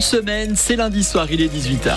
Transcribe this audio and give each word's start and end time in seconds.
Semaine, 0.00 0.54
c'est 0.54 0.76
lundi 0.76 1.02
soir, 1.02 1.26
il 1.28 1.42
est 1.42 1.52
18h. 1.52 1.96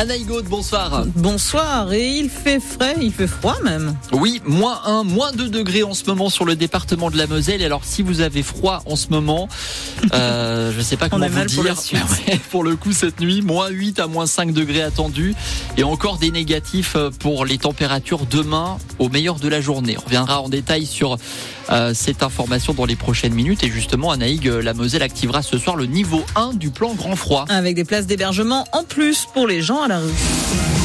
Anaïgode, 0.00 0.46
bonsoir. 0.46 1.04
Bonsoir, 1.14 1.92
et 1.92 2.08
il 2.08 2.30
fait 2.30 2.58
frais, 2.58 2.96
il 3.02 3.12
fait 3.12 3.26
froid 3.26 3.58
même. 3.62 3.94
Oui, 4.12 4.40
moins 4.46 4.80
1, 4.86 5.04
moins 5.04 5.30
2 5.32 5.50
degrés 5.50 5.82
en 5.82 5.92
ce 5.92 6.06
moment 6.06 6.30
sur 6.30 6.46
le 6.46 6.56
département 6.56 7.10
de 7.10 7.18
la 7.18 7.26
Moselle. 7.26 7.62
Alors 7.62 7.84
si 7.84 8.00
vous 8.00 8.22
avez 8.22 8.42
froid 8.42 8.82
en 8.86 8.96
ce 8.96 9.08
moment, 9.08 9.46
euh, 10.14 10.72
je 10.72 10.78
ne 10.78 10.82
sais 10.82 10.96
pas 10.96 11.10
comment 11.10 11.26
On 11.26 11.28
vous 11.28 11.34
mal 11.34 11.48
dire. 11.48 11.74
pour. 12.50 12.60
Ouais, 12.62 12.70
le 12.70 12.76
coup, 12.76 12.92
cette 12.92 13.20
nuit, 13.20 13.42
moins 13.42 13.68
8 13.68 14.00
à 14.00 14.06
moins 14.06 14.24
5 14.24 14.54
degrés 14.54 14.80
attendus. 14.80 15.34
Et 15.76 15.82
encore 15.82 16.16
des 16.16 16.30
négatifs 16.30 16.94
euh, 16.96 17.10
pour 17.10 17.44
les 17.44 17.58
températures 17.58 18.24
demain 18.24 18.78
au 18.98 19.10
meilleur 19.10 19.34
de 19.34 19.48
la 19.48 19.60
journée. 19.60 19.98
On 19.98 20.04
reviendra 20.06 20.40
en 20.40 20.48
détail 20.48 20.86
sur 20.86 21.18
euh, 21.68 21.92
cette 21.92 22.22
information 22.22 22.72
dans 22.72 22.86
les 22.86 22.96
prochaines 22.96 23.34
minutes. 23.34 23.62
Et 23.64 23.70
justement, 23.70 24.12
Anaïg, 24.12 24.46
la 24.46 24.72
Moselle 24.72 25.02
activera 25.02 25.42
ce 25.42 25.58
soir 25.58 25.76
le 25.76 25.84
niveau 25.84 26.24
1 26.36 26.54
du 26.54 26.70
plan 26.70 26.94
grand 26.94 27.16
froid. 27.16 27.44
Avec 27.50 27.74
des 27.74 27.84
places 27.84 28.06
d'hébergement 28.06 28.66
en 28.72 28.84
plus 28.84 29.26
pour 29.34 29.46
les 29.46 29.60
gens 29.60 29.89
à 29.90 29.94
la 29.94 29.98
rue. 29.98 30.79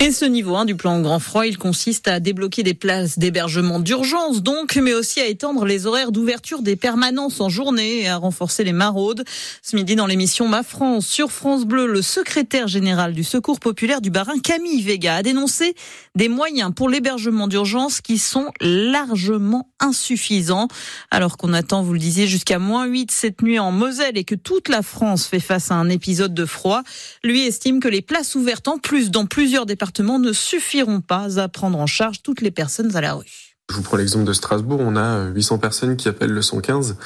Et 0.00 0.12
ce 0.12 0.24
niveau 0.24 0.54
1 0.54 0.64
du 0.64 0.76
plan 0.76 1.00
grand 1.00 1.18
froid, 1.18 1.44
il 1.44 1.58
consiste 1.58 2.06
à 2.06 2.20
débloquer 2.20 2.62
des 2.62 2.72
places 2.72 3.18
d'hébergement 3.18 3.80
d'urgence 3.80 4.44
donc, 4.44 4.76
mais 4.76 4.94
aussi 4.94 5.18
à 5.18 5.26
étendre 5.26 5.64
les 5.64 5.86
horaires 5.86 6.12
d'ouverture 6.12 6.62
des 6.62 6.76
permanences 6.76 7.40
en 7.40 7.48
journée 7.48 8.02
et 8.02 8.08
à 8.08 8.16
renforcer 8.16 8.62
les 8.62 8.72
maraudes. 8.72 9.24
Ce 9.60 9.74
midi 9.74 9.96
dans 9.96 10.06
l'émission 10.06 10.46
Ma 10.46 10.62
France 10.62 11.04
sur 11.04 11.32
France 11.32 11.64
Bleu, 11.64 11.88
le 11.88 12.00
secrétaire 12.00 12.68
général 12.68 13.12
du 13.12 13.24
Secours 13.24 13.58
populaire 13.58 14.00
du 14.00 14.10
Barin, 14.10 14.38
Camille 14.38 14.82
Vega, 14.82 15.16
a 15.16 15.22
dénoncé 15.24 15.74
des 16.14 16.28
moyens 16.28 16.70
pour 16.74 16.88
l'hébergement 16.88 17.48
d'urgence 17.48 18.00
qui 18.00 18.18
sont 18.18 18.52
largement 18.60 19.68
insuffisants. 19.80 20.68
Alors 21.10 21.36
qu'on 21.36 21.52
attend, 21.52 21.82
vous 21.82 21.92
le 21.92 21.98
disiez, 21.98 22.28
jusqu'à 22.28 22.60
moins 22.60 22.86
8 22.86 23.10
cette 23.10 23.42
nuit 23.42 23.58
en 23.58 23.72
Moselle 23.72 24.16
et 24.16 24.24
que 24.24 24.36
toute 24.36 24.68
la 24.68 24.82
France 24.82 25.26
fait 25.26 25.40
face 25.40 25.72
à 25.72 25.74
un 25.74 25.88
épisode 25.88 26.34
de 26.34 26.46
froid, 26.46 26.82
lui 27.24 27.44
estime 27.44 27.80
que 27.80 27.88
les 27.88 28.02
places 28.02 28.36
ouvertes 28.36 28.68
en 28.68 28.78
plus 28.78 29.10
dans 29.10 29.26
plusieurs 29.26 29.66
départements 29.66 29.87
ne 30.18 30.32
suffiront 30.32 31.00
pas 31.00 31.38
à 31.38 31.48
prendre 31.48 31.78
en 31.78 31.86
charge 31.86 32.22
toutes 32.22 32.40
les 32.40 32.50
personnes 32.50 32.94
à 32.96 33.00
la 33.00 33.14
rue. 33.14 33.47
Je 33.70 33.76
vous 33.76 33.82
prends 33.82 33.98
l'exemple 33.98 34.24
de 34.24 34.32
Strasbourg, 34.32 34.80
on 34.80 34.96
a 34.96 35.26
800 35.26 35.58
personnes 35.58 35.96
qui 35.98 36.08
appellent 36.08 36.32
le 36.32 36.40
115 36.40 36.96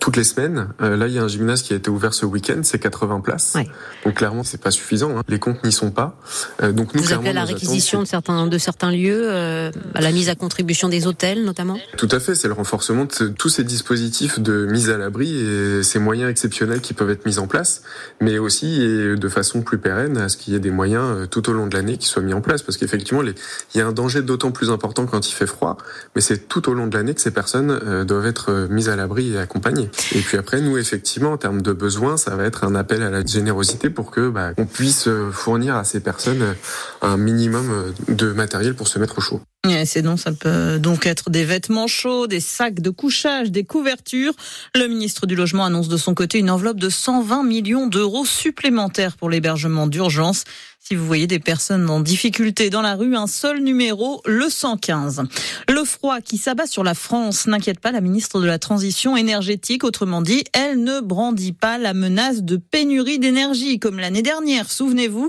toutes 0.00 0.16
les 0.16 0.24
semaines. 0.24 0.66
Euh, 0.82 0.96
là, 0.96 1.06
il 1.06 1.12
y 1.12 1.18
a 1.20 1.22
un 1.22 1.28
gymnase 1.28 1.62
qui 1.62 1.72
a 1.74 1.76
été 1.76 1.90
ouvert 1.90 2.12
ce 2.12 2.26
week-end, 2.26 2.58
c'est 2.64 2.80
80 2.80 3.20
places. 3.20 3.52
Ouais. 3.54 3.68
Donc 4.04 4.14
clairement, 4.14 4.42
c'est 4.42 4.60
pas 4.60 4.72
suffisant. 4.72 5.16
hein. 5.16 5.22
Les 5.28 5.38
comptes 5.38 5.62
n'y 5.62 5.70
sont 5.70 5.92
pas. 5.92 6.18
Euh, 6.60 6.72
donc 6.72 6.92
nous, 6.92 7.02
Vous 7.04 7.12
appelez 7.12 7.28
à 7.30 7.32
la 7.34 7.42
attentes, 7.42 7.54
réquisition 7.54 8.00
de 8.02 8.04
certains, 8.08 8.48
de 8.48 8.58
certains 8.58 8.90
lieux, 8.90 9.30
euh, 9.30 9.70
à 9.94 10.00
la 10.00 10.10
mise 10.10 10.28
à 10.28 10.34
contribution 10.34 10.88
des 10.88 11.06
hôtels 11.06 11.44
notamment? 11.44 11.78
Tout 11.96 12.08
à 12.10 12.18
fait, 12.18 12.34
c'est 12.34 12.48
le 12.48 12.54
renforcement 12.54 13.04
de 13.04 13.28
tous 13.28 13.48
ces 13.48 13.62
dispositifs 13.62 14.40
de 14.40 14.66
mise 14.66 14.90
à 14.90 14.98
l'abri 14.98 15.36
et 15.36 15.84
ces 15.84 16.00
moyens 16.00 16.28
exceptionnels 16.32 16.80
qui 16.80 16.94
peuvent 16.94 17.10
être 17.10 17.26
mis 17.26 17.38
en 17.38 17.46
place, 17.46 17.82
mais 18.20 18.38
aussi 18.38 18.82
et 18.82 19.14
de 19.14 19.28
façon 19.28 19.62
plus 19.62 19.78
pérenne 19.78 20.18
à 20.18 20.28
ce 20.28 20.36
qu'il 20.36 20.52
y 20.52 20.56
ait 20.56 20.60
des 20.60 20.72
moyens 20.72 21.04
euh, 21.06 21.26
tout 21.26 21.48
au 21.48 21.52
long 21.52 21.68
de 21.68 21.76
l'année 21.76 21.96
qui 21.96 22.08
soient 22.08 22.22
mis 22.22 22.34
en 22.34 22.40
place, 22.40 22.62
parce 22.62 22.76
qu'effectivement, 22.76 23.22
les- 23.22 23.36
il 23.76 23.78
y 23.78 23.80
a 23.80 23.86
un 23.86 23.92
danger 23.92 24.22
d'autant 24.22 24.50
plus 24.50 24.70
important 24.70 25.06
quand 25.06 25.28
il 25.28 25.32
fait 25.32 25.46
froid, 25.46 25.78
mais 26.14 26.20
c'est 26.20 26.48
tout 26.48 26.68
au 26.68 26.74
long 26.74 26.86
de 26.86 26.96
l'année 26.96 27.14
que 27.14 27.20
ces 27.20 27.30
personnes 27.30 27.70
euh, 27.70 28.04
doivent 28.04 28.26
être 28.26 28.50
euh, 28.50 28.68
mises 28.68 28.88
à 28.88 28.96
l'abri 28.96 29.34
et 29.34 29.38
accompagnées. 29.38 29.90
Et 30.14 30.20
puis 30.20 30.36
après, 30.36 30.60
nous, 30.60 30.78
effectivement, 30.78 31.32
en 31.32 31.36
termes 31.36 31.62
de 31.62 31.72
besoins, 31.72 32.16
ça 32.16 32.34
va 32.36 32.44
être 32.44 32.64
un 32.64 32.74
appel 32.74 33.02
à 33.02 33.10
la 33.10 33.24
générosité 33.24 33.90
pour 33.90 34.10
que 34.10 34.28
bah, 34.28 34.52
on 34.56 34.66
puisse 34.66 35.08
euh, 35.08 35.30
fournir 35.30 35.76
à 35.76 35.84
ces 35.84 36.00
personnes 36.00 36.54
un 37.02 37.16
minimum 37.16 37.92
de 38.08 38.32
matériel 38.32 38.74
pour 38.74 38.88
se 38.88 38.98
mettre 38.98 39.18
au 39.18 39.20
chaud. 39.20 39.40
Ouais, 39.68 39.84
c'est 39.84 40.00
non, 40.00 40.16
ça 40.16 40.32
peut 40.32 40.78
donc 40.78 41.04
être 41.04 41.28
des 41.28 41.44
vêtements 41.44 41.88
chauds, 41.88 42.26
des 42.26 42.40
sacs 42.40 42.80
de 42.80 42.88
couchage, 42.88 43.50
des 43.50 43.64
couvertures. 43.64 44.32
Le 44.74 44.86
ministre 44.86 45.26
du 45.26 45.36
Logement 45.36 45.66
annonce 45.66 45.88
de 45.88 45.98
son 45.98 46.14
côté 46.14 46.38
une 46.38 46.50
enveloppe 46.50 46.80
de 46.80 46.88
120 46.88 47.42
millions 47.42 47.86
d'euros 47.86 48.24
supplémentaires 48.24 49.18
pour 49.18 49.28
l'hébergement 49.28 49.86
d'urgence. 49.86 50.44
Si 50.80 50.94
vous 50.94 51.04
voyez 51.04 51.26
des 51.26 51.38
personnes 51.38 51.90
en 51.90 52.00
difficulté 52.00 52.70
dans 52.70 52.80
la 52.80 52.94
rue, 52.94 53.14
un 53.14 53.26
seul 53.26 53.60
numéro, 53.62 54.22
le 54.24 54.48
115. 54.48 55.24
Le 55.68 55.84
froid 55.84 56.22
qui 56.22 56.38
s'abat 56.38 56.66
sur 56.66 56.82
la 56.82 56.94
France 56.94 57.46
n'inquiète 57.46 57.78
pas 57.78 57.92
la 57.92 58.00
ministre 58.00 58.40
de 58.40 58.46
la 58.46 58.58
Transition 58.58 59.14
énergétique. 59.14 59.84
Autrement 59.84 60.22
dit, 60.22 60.44
elle 60.54 60.82
ne 60.82 61.00
brandit 61.00 61.52
pas 61.52 61.76
la 61.76 61.92
menace 61.92 62.42
de 62.42 62.56
pénurie 62.56 63.18
d'énergie 63.18 63.78
comme 63.78 63.98
l'année 63.98 64.22
dernière. 64.22 64.70
Souvenez-vous, 64.70 65.28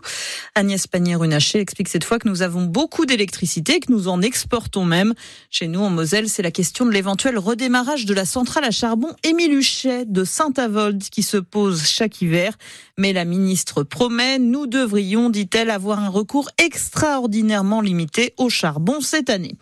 Agnès 0.56 0.88
Pannier-Runacher 0.88 1.60
explique 1.60 1.90
cette 1.90 2.06
fois 2.06 2.20
que 2.20 2.30
nous 2.30 2.42
avons 2.42 2.64
beaucoup 2.64 3.06
d'électricité, 3.06 3.82
que 3.82 3.92
nous 3.92 4.08
en 4.08 4.22
exportons 4.30 4.86
même. 4.86 5.16
Chez 5.50 5.68
nous, 5.68 5.80
en 5.80 5.90
Moselle, 5.90 6.30
c'est 6.30 6.44
la 6.44 6.52
question 6.52 6.86
de 6.86 6.92
l'éventuel 6.92 7.40
redémarrage 7.40 8.06
de 8.06 8.14
la 8.14 8.26
centrale 8.26 8.64
à 8.64 8.70
charbon 8.70 9.10
Émile 9.24 9.56
Huchet 9.56 10.06
de 10.06 10.24
Saint-Avold 10.24 11.02
qui 11.10 11.24
se 11.24 11.38
pose 11.38 11.84
chaque 11.84 12.22
hiver. 12.22 12.54
Mais 13.00 13.12
la 13.12 13.26
ministre 13.26 13.82
promet, 13.82 14.38
nous 14.38 14.68
devrions, 14.68 15.32
dit-elle, 15.32 15.72
avoir 15.72 16.00
un 16.00 16.10
recours 16.10 16.50
extraordinairement 16.64 17.82
limité 17.82 18.36
au 18.38 18.50
charbon 18.50 19.02
cette 19.02 19.32
année. 19.32 19.56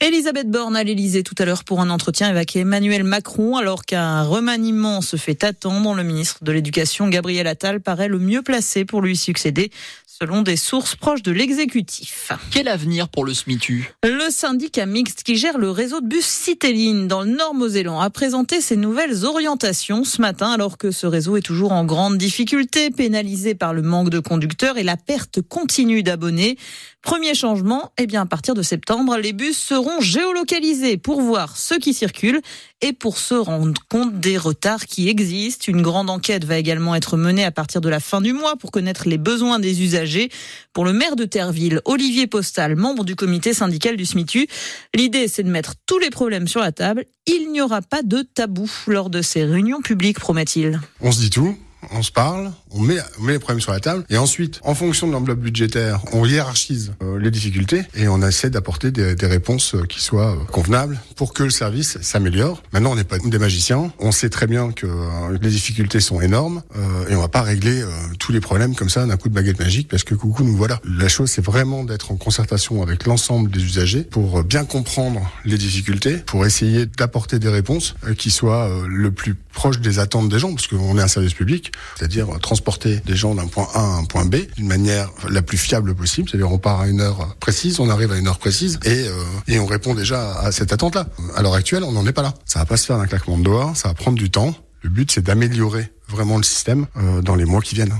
Elisabeth 0.00 0.50
Borne 0.50 0.76
à 0.76 0.84
l'Elysée 0.84 1.22
tout 1.22 1.36
à 1.38 1.46
l'heure 1.46 1.64
pour 1.64 1.80
un 1.80 1.88
entretien 1.88 2.28
avec 2.28 2.54
Emmanuel 2.54 3.04
Macron, 3.04 3.56
alors 3.56 3.86
qu'un 3.86 4.24
remaniement 4.24 5.00
se 5.00 5.16
fait 5.16 5.42
attendre. 5.42 5.70
Le 5.94 6.02
ministre 6.02 6.42
de 6.42 6.52
l'Éducation, 6.52 7.08
Gabriel 7.08 7.46
Attal, 7.46 7.80
paraît 7.80 8.08
le 8.08 8.18
mieux 8.18 8.42
placé 8.42 8.84
pour 8.84 9.00
lui 9.02 9.16
succéder, 9.16 9.70
selon 10.06 10.42
des 10.42 10.56
sources 10.56 10.96
proches 10.96 11.22
de 11.22 11.32
l'exécutif. 11.32 12.32
Quel 12.50 12.68
avenir 12.68 13.08
pour 13.08 13.24
le 13.24 13.32
SMITU? 13.32 13.90
Le 14.02 14.30
syndicat 14.30 14.86
mixte 14.86 15.24
qui 15.24 15.36
gère 15.36 15.58
le 15.58 15.70
réseau 15.70 16.00
de 16.00 16.06
bus 16.06 16.24
Citeline 16.24 17.06
dans 17.06 17.20
le 17.20 17.32
Nord-Mosellan 17.32 18.00
a 18.00 18.08
présenté 18.08 18.62
ses 18.62 18.76
nouvelles 18.76 19.26
orientations 19.26 20.04
ce 20.04 20.22
matin 20.22 20.50
alors 20.52 20.78
que 20.78 20.90
ce 20.90 21.06
réseau 21.06 21.36
est 21.36 21.42
toujours 21.42 21.72
en 21.72 21.84
grande 21.84 22.16
difficulté, 22.16 22.90
pénalisé 22.90 23.54
par 23.54 23.74
le 23.74 23.82
manque 23.82 24.08
de 24.08 24.18
conducteurs 24.18 24.78
et 24.78 24.84
la 24.84 24.96
perte 24.96 25.42
continue 25.42 26.02
d'abonnés. 26.02 26.56
Premier 27.02 27.34
changement, 27.34 27.92
eh 27.96 28.06
bien 28.06 28.20
à 28.22 28.26
partir 28.26 28.52
de 28.54 28.60
septembre, 28.60 29.16
les 29.16 29.32
bus 29.32 29.56
seront 29.56 30.02
géolocalisés 30.02 30.98
pour 30.98 31.22
voir 31.22 31.56
ceux 31.56 31.78
qui 31.78 31.94
circulent 31.94 32.42
et 32.82 32.92
pour 32.92 33.16
se 33.16 33.32
rendre 33.34 33.80
compte 33.88 34.20
des 34.20 34.36
retards 34.36 34.84
qui 34.84 35.08
existent. 35.08 35.64
Une 35.68 35.80
grande 35.80 36.10
enquête 36.10 36.44
va 36.44 36.58
également 36.58 36.94
être 36.94 37.16
menée 37.16 37.44
à 37.44 37.50
partir 37.50 37.80
de 37.80 37.88
la 37.88 38.00
fin 38.00 38.20
du 38.20 38.34
mois 38.34 38.56
pour 38.56 38.70
connaître 38.70 39.08
les 39.08 39.16
besoins 39.16 39.58
des 39.58 39.82
usagers. 39.82 40.28
Pour 40.74 40.84
le 40.84 40.92
maire 40.92 41.16
de 41.16 41.24
Terreville, 41.24 41.80
Olivier 41.86 42.26
Postal, 42.26 42.76
membre 42.76 43.04
du 43.04 43.16
comité 43.16 43.54
syndical 43.54 43.96
du 43.96 44.04
SMITU, 44.04 44.46
l'idée 44.94 45.26
c'est 45.26 45.42
de 45.42 45.50
mettre 45.50 45.76
tous 45.86 45.98
les 45.98 46.10
problèmes 46.10 46.48
sur 46.48 46.60
la 46.60 46.70
table. 46.70 47.06
Il 47.26 47.50
n'y 47.50 47.62
aura 47.62 47.80
pas 47.80 48.02
de 48.02 48.20
tabou 48.20 48.70
lors 48.86 49.08
de 49.08 49.22
ces 49.22 49.44
réunions 49.44 49.80
publiques, 49.80 50.20
promet-il. 50.20 50.78
On 51.00 51.12
se 51.12 51.20
dit 51.20 51.30
tout, 51.30 51.56
on 51.92 52.02
se 52.02 52.12
parle, 52.12 52.52
on 52.72 52.80
met, 52.80 52.98
on 53.18 53.24
met 53.24 53.32
les 53.32 53.38
problèmes 53.38 53.60
sur 53.60 53.72
la 53.72 53.80
table, 53.80 54.04
et 54.10 54.16
ensuite, 54.16 54.60
en 54.64 54.74
fonction 54.74 55.06
de 55.06 55.12
l'enveloppe 55.12 55.40
budgétaire, 55.40 56.00
on 56.12 56.24
hiérarchise 56.24 56.92
euh, 57.02 57.18
les 57.18 57.30
difficultés 57.30 57.82
et 57.94 58.08
on 58.08 58.22
essaie 58.22 58.50
d'apporter 58.50 58.90
des, 58.90 59.14
des 59.14 59.26
réponses 59.26 59.74
euh, 59.74 59.84
qui 59.84 60.00
soient 60.00 60.32
euh, 60.32 60.44
convenables 60.50 61.00
pour 61.16 61.34
que 61.34 61.42
le 61.42 61.50
service 61.50 61.98
s'améliore. 62.00 62.62
Maintenant, 62.72 62.92
on 62.92 62.96
n'est 62.96 63.04
pas 63.04 63.18
des 63.18 63.38
magiciens, 63.38 63.92
on 63.98 64.12
sait 64.12 64.30
très 64.30 64.46
bien 64.46 64.72
que 64.72 64.86
euh, 64.86 65.38
les 65.40 65.50
difficultés 65.50 66.00
sont 66.00 66.20
énormes 66.20 66.62
et 67.08 67.14
on 67.14 67.20
va 67.20 67.28
pas 67.28 67.42
régler 67.42 67.82
tous 68.18 68.32
les 68.32 68.40
problèmes 68.40 68.74
comme 68.74 68.88
ça 68.88 69.04
d'un 69.06 69.16
coup 69.16 69.28
de 69.28 69.34
baguette 69.34 69.58
magique 69.58 69.88
parce 69.88 70.04
que 70.04 70.14
coucou, 70.14 70.44
nous 70.44 70.56
voilà. 70.56 70.80
La 70.84 71.08
chose, 71.08 71.30
c'est 71.30 71.44
vraiment 71.44 71.84
d'être 71.84 72.12
en 72.12 72.16
concertation 72.16 72.82
avec 72.82 73.06
l'ensemble 73.06 73.50
des 73.50 73.62
usagers 73.62 74.02
pour 74.02 74.42
bien 74.44 74.64
comprendre 74.64 75.30
les 75.44 75.58
difficultés, 75.58 76.16
pour 76.18 76.46
essayer 76.46 76.86
d'apporter 76.86 77.38
des 77.38 77.48
réponses 77.48 77.94
qui 78.16 78.30
soient 78.30 78.70
le 78.88 79.10
plus 79.10 79.34
proches 79.34 79.80
des 79.80 79.98
attentes 79.98 80.28
des 80.28 80.38
gens, 80.38 80.54
parce 80.54 80.66
qu'on 80.66 80.98
est 80.98 81.02
un 81.02 81.08
service 81.08 81.34
public, 81.34 81.72
c'est-à-dire 81.96 82.28
transporter 82.60 83.00
des 83.06 83.16
gens 83.16 83.34
d'un 83.34 83.46
point 83.46 83.66
A 83.72 83.80
à 83.80 83.96
un 83.96 84.04
point 84.04 84.26
B 84.26 84.36
d'une 84.54 84.66
manière 84.66 85.10
la 85.30 85.40
plus 85.40 85.56
fiable 85.56 85.94
possible, 85.94 86.28
c'est-à-dire 86.28 86.52
on 86.52 86.58
part 86.58 86.82
à 86.82 86.88
une 86.88 87.00
heure 87.00 87.34
précise, 87.40 87.80
on 87.80 87.88
arrive 87.88 88.12
à 88.12 88.18
une 88.18 88.28
heure 88.28 88.38
précise 88.38 88.78
et, 88.84 89.08
euh, 89.08 89.24
et 89.48 89.58
on 89.58 89.64
répond 89.64 89.94
déjà 89.94 90.38
à 90.40 90.52
cette 90.52 90.74
attente-là. 90.74 91.06
À 91.34 91.42
l'heure 91.42 91.54
actuelle, 91.54 91.84
on 91.84 91.92
n'en 91.92 92.06
est 92.06 92.12
pas 92.12 92.20
là. 92.22 92.34
Ça 92.44 92.58
va 92.58 92.66
pas 92.66 92.76
se 92.76 92.84
faire 92.84 92.98
d'un 92.98 93.06
claquement 93.06 93.38
de 93.38 93.44
doigts, 93.44 93.72
ça 93.74 93.88
va 93.88 93.94
prendre 93.94 94.18
du 94.18 94.30
temps. 94.30 94.54
Le 94.82 94.90
but, 94.90 95.10
c'est 95.10 95.22
d'améliorer 95.22 95.90
vraiment 96.06 96.36
le 96.36 96.42
système 96.42 96.86
euh, 96.98 97.22
dans 97.22 97.34
les 97.34 97.46
mois 97.46 97.62
qui 97.62 97.74
viennent. 97.74 97.94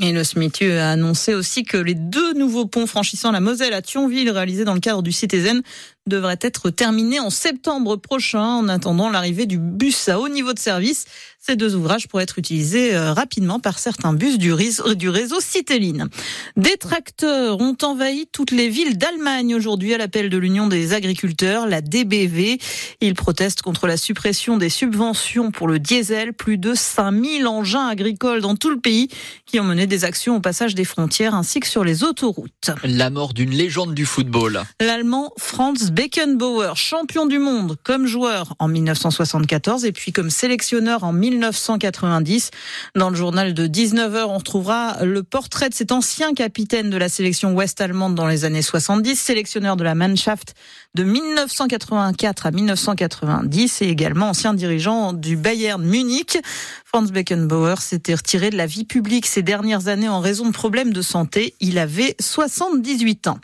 Et 0.00 0.12
le 0.12 0.24
SMITU 0.24 0.72
a 0.72 0.90
annoncé 0.90 1.34
aussi 1.34 1.64
que 1.64 1.76
les 1.76 1.94
deux 1.94 2.34
nouveaux 2.34 2.66
ponts 2.66 2.86
franchissant 2.86 3.32
la 3.32 3.40
Moselle 3.40 3.74
à 3.74 3.82
Thionville, 3.82 4.30
réalisés 4.30 4.64
dans 4.64 4.74
le 4.74 4.80
cadre 4.80 5.02
du 5.02 5.12
Citizen, 5.12 5.62
devraient 6.06 6.38
être 6.40 6.70
terminés 6.70 7.20
en 7.20 7.30
septembre 7.30 7.96
prochain, 7.96 8.44
en 8.44 8.68
attendant 8.68 9.10
l'arrivée 9.10 9.46
du 9.46 9.58
bus 9.58 10.08
à 10.08 10.20
haut 10.20 10.28
niveau 10.28 10.52
de 10.52 10.58
service. 10.58 11.06
Ces 11.46 11.54
deux 11.54 11.76
ouvrages 11.76 12.08
pourraient 12.08 12.24
être 12.24 12.40
utilisés 12.40 12.96
euh, 12.96 13.12
rapidement 13.12 13.60
par 13.60 13.78
certains 13.78 14.12
bus 14.12 14.36
du 14.36 14.52
réseau, 14.52 14.94
du 14.94 15.08
réseau 15.08 15.36
Citeline. 15.40 16.08
Des 16.56 16.76
tracteurs 16.76 17.60
ont 17.60 17.76
envahi 17.82 18.26
toutes 18.32 18.50
les 18.50 18.68
villes 18.68 18.98
d'Allemagne 18.98 19.54
aujourd'hui 19.54 19.94
à 19.94 19.98
l'appel 19.98 20.28
de 20.28 20.36
l'Union 20.38 20.66
des 20.66 20.92
agriculteurs, 20.92 21.68
la 21.68 21.82
DBV. 21.82 22.58
Ils 23.00 23.14
protestent 23.14 23.62
contre 23.62 23.86
la 23.86 23.96
suppression 23.96 24.56
des 24.56 24.68
subventions 24.68 25.52
pour 25.52 25.68
le 25.68 25.78
diesel. 25.78 26.32
Plus 26.32 26.58
de 26.58 26.74
5000 26.74 27.46
engins 27.46 27.86
agricoles 27.86 28.40
dans 28.40 28.56
tout 28.56 28.70
le 28.70 28.80
pays 28.80 29.08
qui 29.44 29.60
ont 29.60 29.64
mené 29.64 29.86
des 29.86 30.04
actions 30.04 30.36
au 30.36 30.40
passage 30.40 30.74
des 30.74 30.84
frontières 30.84 31.34
ainsi 31.36 31.60
que 31.60 31.68
sur 31.68 31.84
les 31.84 32.02
autoroutes. 32.02 32.72
La 32.82 33.08
mort 33.10 33.34
d'une 33.34 33.50
légende 33.50 33.94
du 33.94 34.04
football. 34.04 34.64
L'Allemand 34.80 35.32
Franz 35.38 35.92
Beckenbauer, 35.96 36.76
champion 36.76 37.24
du 37.24 37.38
monde 37.38 37.78
comme 37.82 38.06
joueur 38.06 38.54
en 38.58 38.68
1974 38.68 39.86
et 39.86 39.92
puis 39.92 40.12
comme 40.12 40.28
sélectionneur 40.28 41.04
en 41.04 41.14
1990. 41.14 42.50
Dans 42.94 43.08
le 43.08 43.16
journal 43.16 43.54
de 43.54 43.66
19h, 43.66 44.24
on 44.28 44.36
retrouvera 44.36 45.02
le 45.06 45.22
portrait 45.22 45.70
de 45.70 45.74
cet 45.74 45.92
ancien 45.92 46.34
capitaine 46.34 46.90
de 46.90 46.98
la 46.98 47.08
sélection 47.08 47.54
ouest-allemande 47.54 48.14
dans 48.14 48.26
les 48.26 48.44
années 48.44 48.60
70, 48.60 49.16
sélectionneur 49.16 49.78
de 49.78 49.84
la 49.84 49.94
Mannschaft 49.94 50.54
de 50.94 51.02
1984 51.02 52.44
à 52.44 52.50
1990 52.50 53.80
et 53.80 53.88
également 53.88 54.28
ancien 54.28 54.52
dirigeant 54.52 55.14
du 55.14 55.36
Bayern 55.36 55.82
Munich. 55.82 56.36
Franz 56.84 57.10
Beckenbauer 57.10 57.80
s'était 57.80 58.14
retiré 58.14 58.50
de 58.50 58.58
la 58.58 58.66
vie 58.66 58.84
publique 58.84 59.24
ces 59.24 59.42
dernières 59.42 59.88
années 59.88 60.10
en 60.10 60.20
raison 60.20 60.46
de 60.46 60.52
problèmes 60.52 60.92
de 60.92 61.00
santé. 61.00 61.54
Il 61.60 61.78
avait 61.78 62.16
78 62.20 63.28
ans. 63.28 63.38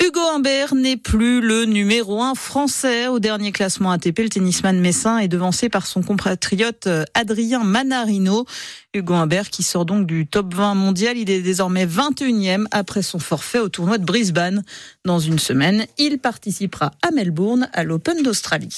Hugo 0.00 0.20
Humbert 0.20 0.76
n'est 0.76 0.96
plus 0.96 1.40
le 1.40 1.64
numéro 1.64 2.22
un 2.22 2.36
français 2.36 3.08
au 3.08 3.18
dernier 3.18 3.50
classement 3.50 3.90
ATP. 3.90 4.20
Le 4.20 4.28
tennisman 4.28 4.78
messin 4.78 5.18
est 5.18 5.26
devancé 5.26 5.68
par 5.68 5.88
son 5.88 6.02
compatriote 6.02 6.86
euh, 6.86 7.04
Adrien 7.14 7.64
Manarino. 7.64 8.46
Hugo 8.94 9.14
Humbert 9.14 9.50
qui 9.50 9.64
sort 9.64 9.84
donc 9.84 10.06
du 10.06 10.28
top 10.28 10.54
20 10.54 10.74
mondial. 10.74 11.18
Il 11.18 11.28
est 11.30 11.42
désormais 11.42 11.84
21e 11.84 12.66
après 12.70 13.02
son 13.02 13.18
forfait 13.18 13.58
au 13.58 13.68
tournoi 13.68 13.98
de 13.98 14.04
Brisbane. 14.04 14.62
Dans 15.04 15.18
une 15.18 15.40
semaine, 15.40 15.84
il 15.98 16.18
participera 16.18 16.92
à 17.02 17.10
Melbourne 17.10 17.68
à 17.72 17.82
l'Open 17.82 18.22
d'Australie. 18.22 18.76